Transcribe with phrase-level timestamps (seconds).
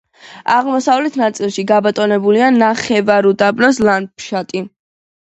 [0.53, 4.69] აღმოსავლეთ ნაწილში გაბატონებულია ნახევარუდაბნოს ლანდშაფტი.